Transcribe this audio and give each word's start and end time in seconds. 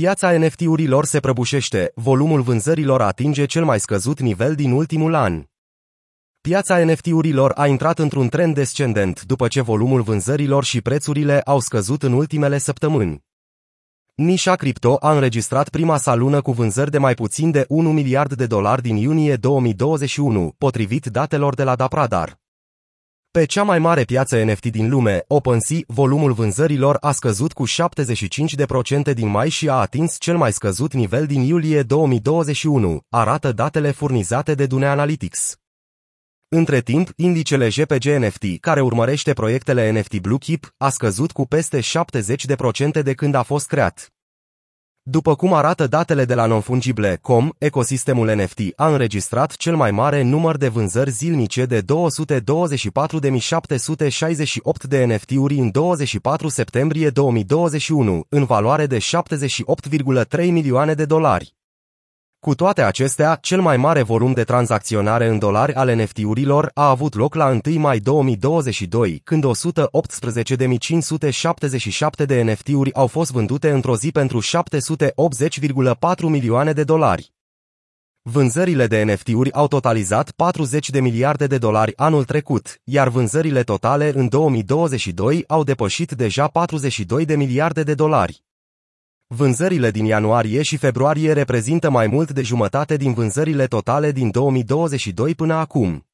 Piața 0.00 0.38
NFT-urilor 0.38 1.04
se 1.04 1.20
prăbușește, 1.20 1.92
volumul 1.94 2.40
vânzărilor 2.40 3.02
atinge 3.02 3.44
cel 3.44 3.64
mai 3.64 3.80
scăzut 3.80 4.20
nivel 4.20 4.54
din 4.54 4.72
ultimul 4.72 5.14
an. 5.14 5.44
Piața 6.40 6.84
NFT-urilor 6.84 7.52
a 7.54 7.66
intrat 7.66 7.98
într-un 7.98 8.28
trend 8.28 8.54
descendent 8.54 9.22
după 9.22 9.48
ce 9.48 9.60
volumul 9.60 10.02
vânzărilor 10.02 10.64
și 10.64 10.80
prețurile 10.80 11.40
au 11.40 11.60
scăzut 11.60 12.02
în 12.02 12.12
ultimele 12.12 12.58
săptămâni. 12.58 13.24
Nișa 14.14 14.54
cripto 14.54 14.96
a 15.00 15.12
înregistrat 15.12 15.68
prima 15.68 15.96
sa 15.96 16.14
lună 16.14 16.40
cu 16.40 16.52
vânzări 16.52 16.90
de 16.90 16.98
mai 16.98 17.14
puțin 17.14 17.50
de 17.50 17.64
1 17.68 17.92
miliard 17.92 18.32
de 18.32 18.46
dolari 18.46 18.82
din 18.82 18.96
iunie 18.96 19.36
2021, 19.36 20.54
potrivit 20.58 21.06
datelor 21.06 21.54
de 21.54 21.62
la 21.62 21.74
Dapradar. 21.74 22.45
Pe 23.36 23.44
cea 23.44 23.62
mai 23.62 23.78
mare 23.78 24.04
piață 24.04 24.42
NFT 24.42 24.66
din 24.66 24.88
lume, 24.88 25.24
OpenSea, 25.28 25.78
volumul 25.86 26.32
vânzărilor 26.32 26.96
a 27.00 27.12
scăzut 27.12 27.52
cu 27.52 27.64
75% 29.10 29.14
din 29.14 29.28
mai 29.28 29.48
și 29.48 29.68
a 29.68 29.72
atins 29.72 30.16
cel 30.18 30.36
mai 30.36 30.52
scăzut 30.52 30.92
nivel 30.92 31.26
din 31.26 31.40
iulie 31.40 31.82
2021, 31.82 33.00
arată 33.08 33.52
datele 33.52 33.90
furnizate 33.90 34.54
de 34.54 34.66
Dune 34.66 34.86
Analytics. 34.86 35.56
Între 36.48 36.80
timp, 36.80 37.10
indicele 37.16 37.68
JPG 37.68 38.04
NFT, 38.04 38.60
care 38.60 38.80
urmărește 38.80 39.32
proiectele 39.32 39.90
NFT 39.90 40.20
Blue 40.20 40.38
Chip, 40.38 40.74
a 40.76 40.88
scăzut 40.88 41.32
cu 41.32 41.46
peste 41.46 41.80
70% 41.80 43.02
de 43.02 43.14
când 43.14 43.34
a 43.34 43.42
fost 43.42 43.66
creat. 43.66 44.15
După 45.08 45.34
cum 45.34 45.52
arată 45.52 45.86
datele 45.86 46.24
de 46.24 46.34
la 46.34 46.46
Nonfungible.com, 46.46 47.48
ecosistemul 47.58 48.34
NFT 48.34 48.60
a 48.76 48.88
înregistrat 48.88 49.56
cel 49.56 49.76
mai 49.76 49.90
mare 49.90 50.22
număr 50.22 50.56
de 50.56 50.68
vânzări 50.68 51.10
zilnice 51.10 51.64
de 51.64 51.82
224.768 51.82 51.86
de 54.88 55.04
NFT-uri 55.04 55.58
în 55.58 55.70
24 55.70 56.48
septembrie 56.48 57.10
2021, 57.10 58.26
în 58.28 58.44
valoare 58.44 58.86
de 58.86 58.98
78,3 58.98 60.50
milioane 60.50 60.94
de 60.94 61.04
dolari. 61.04 61.55
Cu 62.46 62.54
toate 62.54 62.82
acestea, 62.82 63.38
cel 63.40 63.60
mai 63.60 63.76
mare 63.76 64.02
volum 64.02 64.32
de 64.32 64.44
tranzacționare 64.44 65.26
în 65.26 65.38
dolari 65.38 65.74
ale 65.74 66.02
NFT-urilor 66.02 66.70
a 66.74 66.88
avut 66.88 67.14
loc 67.14 67.34
la 67.34 67.58
1 67.66 67.78
mai 67.78 67.98
2022, 67.98 69.20
când 69.24 69.44
118.577 69.44 69.48
de 72.26 72.42
NFT-uri 72.42 72.94
au 72.94 73.06
fost 73.06 73.32
vândute 73.32 73.70
într-o 73.70 73.96
zi 73.96 74.10
pentru 74.10 74.40
780,4 74.40 74.46
milioane 76.20 76.72
de 76.72 76.84
dolari. 76.84 77.32
Vânzările 78.22 78.86
de 78.86 79.02
NFT-uri 79.02 79.52
au 79.52 79.68
totalizat 79.68 80.30
40 80.30 80.90
de 80.90 81.00
miliarde 81.00 81.46
de 81.46 81.58
dolari 81.58 81.96
anul 81.96 82.24
trecut, 82.24 82.80
iar 82.84 83.08
vânzările 83.08 83.62
totale 83.62 84.12
în 84.14 84.28
2022 84.28 85.44
au 85.46 85.64
depășit 85.64 86.12
deja 86.12 86.46
42 86.46 87.24
de 87.24 87.36
miliarde 87.36 87.82
de 87.82 87.94
dolari. 87.94 88.45
Vânzările 89.28 89.90
din 89.90 90.04
ianuarie 90.04 90.62
și 90.62 90.76
februarie 90.76 91.32
reprezintă 91.32 91.90
mai 91.90 92.06
mult 92.06 92.30
de 92.30 92.42
jumătate 92.42 92.96
din 92.96 93.12
vânzările 93.12 93.66
totale 93.66 94.12
din 94.12 94.30
2022 94.30 95.34
până 95.34 95.54
acum. 95.54 96.06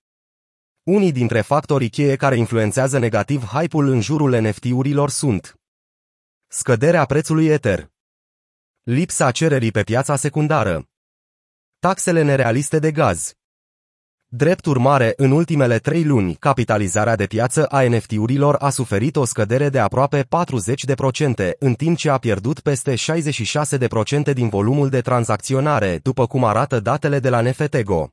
Unii 0.82 1.12
dintre 1.12 1.40
factorii 1.40 1.88
cheie 1.88 2.16
care 2.16 2.36
influențează 2.36 2.98
negativ 2.98 3.44
hype-ul 3.44 3.88
în 3.88 4.00
jurul 4.00 4.40
NFT-urilor 4.40 5.10
sunt 5.10 5.60
Scăderea 6.46 7.04
prețului 7.04 7.46
Ether 7.46 7.90
Lipsa 8.82 9.30
cererii 9.30 9.70
pe 9.70 9.82
piața 9.82 10.16
secundară 10.16 10.88
Taxele 11.78 12.22
nerealiste 12.22 12.78
de 12.78 12.92
gaz 12.92 13.34
Drept 14.34 14.66
urmare, 14.66 15.12
în 15.16 15.30
ultimele 15.30 15.78
trei 15.78 16.04
luni, 16.04 16.34
capitalizarea 16.34 17.16
de 17.16 17.26
piață 17.26 17.66
a 17.66 17.82
NFT-urilor 17.82 18.54
a 18.54 18.70
suferit 18.70 19.16
o 19.16 19.24
scădere 19.24 19.68
de 19.68 19.78
aproape 19.78 20.22
40%, 20.22 21.50
în 21.58 21.74
timp 21.74 21.96
ce 21.96 22.10
a 22.10 22.18
pierdut 22.18 22.60
peste 22.60 22.94
66% 22.94 24.32
din 24.32 24.48
volumul 24.48 24.88
de 24.88 25.00
tranzacționare, 25.00 26.00
după 26.02 26.26
cum 26.26 26.44
arată 26.44 26.80
datele 26.80 27.18
de 27.18 27.28
la 27.28 27.40
NFTGO. 27.40 28.10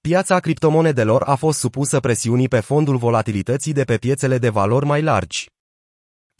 Piața 0.00 0.38
criptomonedelor 0.38 1.22
a 1.22 1.34
fost 1.34 1.58
supusă 1.58 2.00
presiunii 2.00 2.48
pe 2.48 2.60
fondul 2.60 2.96
volatilității 2.96 3.72
de 3.72 3.84
pe 3.84 3.96
piețele 3.96 4.38
de 4.38 4.48
valori 4.48 4.86
mai 4.86 5.02
largi. 5.02 5.50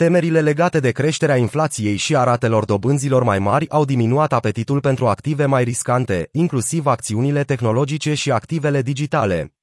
Temerile 0.04 0.40
legate 0.40 0.80
de 0.80 0.90
creșterea 0.90 1.36
inflației 1.36 1.96
și 1.96 2.16
a 2.16 2.24
ratelor 2.24 2.64
dobânzilor 2.64 3.22
mai 3.22 3.38
mari 3.38 3.70
au 3.70 3.84
diminuat 3.84 4.32
apetitul 4.32 4.80
pentru 4.80 5.06
active 5.06 5.44
mai 5.44 5.64
riscante, 5.64 6.28
inclusiv 6.32 6.86
acțiunile 6.86 7.42
tehnologice 7.44 8.14
și 8.14 8.30
activele 8.30 8.82
digitale. 8.82 9.54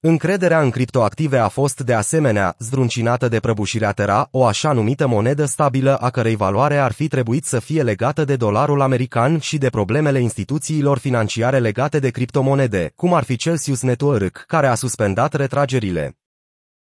Încrederea 0.00 0.60
în 0.60 0.70
criptoactive 0.70 1.38
a 1.38 1.48
fost 1.48 1.80
de 1.80 1.94
asemenea 1.94 2.54
zdruncinată 2.58 3.28
de 3.28 3.40
prăbușirea 3.40 3.92
Terra, 3.92 4.28
o 4.30 4.44
așa 4.44 4.72
numită 4.72 5.06
monedă 5.06 5.44
stabilă 5.44 5.96
a 5.96 6.10
cărei 6.10 6.36
valoare 6.36 6.76
ar 6.76 6.92
fi 6.92 7.08
trebuit 7.08 7.44
să 7.44 7.60
fie 7.60 7.82
legată 7.82 8.24
de 8.24 8.36
dolarul 8.36 8.80
american 8.80 9.38
și 9.38 9.58
de 9.58 9.68
problemele 9.68 10.20
instituțiilor 10.20 10.98
financiare 10.98 11.58
legate 11.58 11.98
de 11.98 12.10
criptomonede, 12.10 12.92
cum 12.96 13.14
ar 13.14 13.24
fi 13.24 13.36
Celsius 13.36 13.82
Network, 13.82 14.44
care 14.46 14.66
a 14.66 14.74
suspendat 14.74 15.34
retragerile. 15.34 16.16